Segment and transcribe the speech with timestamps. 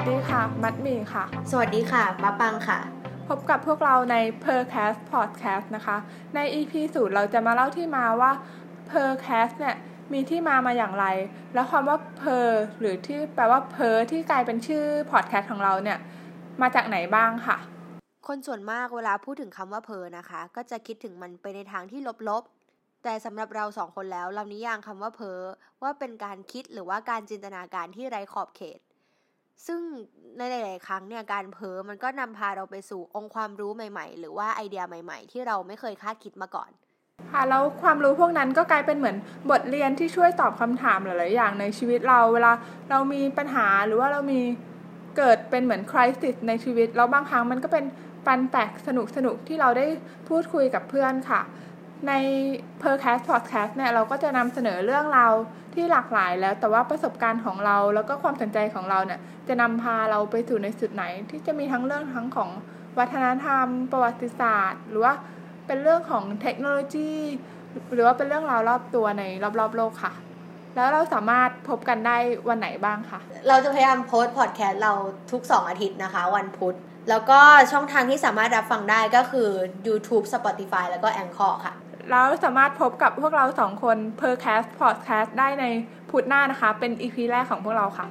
[0.00, 2.78] สดีค่ะ มัดมีค่ะ สวัสดีค่ะมะปังค่ะ
[3.28, 5.96] พบกับพวกเราใน Percast Podcast นะคะ
[6.34, 8.32] ใน EP สูตรเราจะมาเล่าที่มาว่า
[8.90, 9.76] Percast เนี่ย
[10.12, 11.06] มีที่มามาอย่างไร
[11.54, 12.48] แล้วความว่า Per
[12.80, 15.98] หรือที่แปลว่า Per ที่กลายเป็นชื่อ podcast ของเราเนี่ย
[16.62, 17.56] มาจากไหนบ้างค่ะ
[18.26, 25.40] คนส่วนมากเวลาพูดถึงคำว่าเพอนะคะ ก็จะคิดถึงมันไปในทางที่ลบๆแต่สำหรับเราสองคนแล้ว เรานิยามคำว่าเพอ
[25.82, 28.80] ว่าเป็นการคิดหรือว่าการจินตนาการที่ไร้ขอบเขต
[29.66, 29.80] ซึ่ง
[30.38, 36.70] ในหลาย ๆ ครั้งเนี่ยการเพ้อมันก็นำพาเราไปสู่องค์ความรู้ใหม่ ๆ หรือว่าไอเดียใหม่ ๆ ที่เราไม่เคยคาดคิดมาก่อน
[37.32, 39.16] ค่ะแล้วความรู้พวกนั้นก็กลายเป็นเหมือน
[39.50, 42.52] บทเรียนที่ช่วยตอบคำถามหลาย ๆ อย่างในชีวิตเราเวลา
[42.90, 44.40] เรามีปัญหาหรือว่าเรามี
[45.16, 47.84] เกิดเป็นเหมือนคริสิสในชีวิตแล้วบางครั้งมันก็เป็น
[48.26, 49.86] ปันแปลกสนุกสนุกที่เราได้
[50.28, 51.40] พูดคุยกับเพื่อนค่ะ
[52.08, 52.12] ใน
[52.82, 55.32] Percast Podcast เนี่ยเราก็จะนำเสนอเรื่องราว
[55.74, 62.50] ที่หลากหลายแล้ว แต่ว่าประสบการณ์ของเราแล้วก็ความสนใจของเราเนี่ยจะนำพาเราไปสู่ในจุดไหน ที่จะมีทั้งเรื่องทั้งของ
[62.98, 65.14] วัฒนธรรม ประวัติศาสตร์ หรือว่า
[65.66, 67.12] เป็นเรื่องของเทคโนโลยี
[67.94, 69.22] หรือว่าเป็นเรื่องราวรอบตัวใน
[69.60, 70.12] รอบๆโลกค่ะ
[70.74, 72.16] แล้วเราสามารถพบกันได้
[72.48, 74.92] วันไหนบ้างคะเราจะพยายามโพสต์พอดแคสต์เรา
[75.32, 76.76] ทุก 2 อาทิตย์นะคะ วันพุธ
[77.10, 77.40] แล้วก็
[77.72, 79.48] ช่องทางที่สามารถรับฟังได้ก็คือ
[79.86, 81.74] YouTube Spotify แล้วก็ Anchor ค่ะ
[82.10, 85.64] แล้วสามารถพบกับพวกเราสองคน Percast Podcast ได้ใน
[86.10, 88.06] พุธหน้านะคะ เป็นอีพีแรกของพวกเราค่ะ